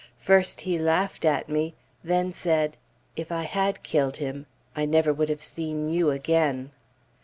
First 0.17 0.61
he 0.61 0.79
laughed 0.79 1.25
at 1.25 1.47
me, 1.47 1.75
then 2.03 2.31
said, 2.31 2.75
"If 3.15 3.31
I 3.31 3.43
had 3.43 3.83
killed 3.83 4.17
him, 4.17 4.47
I 4.75 4.85
never 4.85 5.13
would 5.13 5.29
have 5.29 5.43
seen 5.43 5.91
you 5.93 6.09
again." 6.09 6.71